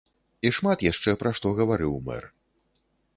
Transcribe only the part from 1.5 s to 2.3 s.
гаварыў мэр.